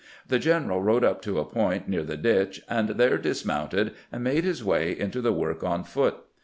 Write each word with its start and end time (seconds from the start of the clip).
The 0.27 0.39
general 0.39 0.81
rode 0.81 1.03
up 1.03 1.21
to 1.21 1.37
a 1.37 1.45
point 1.45 1.87
near 1.87 2.01
the 2.03 2.17
ditch, 2.17 2.63
and 2.67 2.89
there 2.89 3.19
dismounted, 3.19 3.91
and 4.11 4.23
made 4.23 4.45
his 4.45 4.63
way 4.63 4.97
into 4.99 5.21
the 5.21 5.31
work 5.31 5.63
on 5.63 5.83
foot. 5.83 6.15